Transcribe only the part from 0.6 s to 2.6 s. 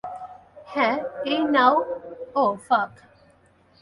হ্যাঁ এই নাও ওহ,